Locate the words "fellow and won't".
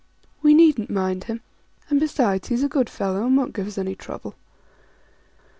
2.89-3.53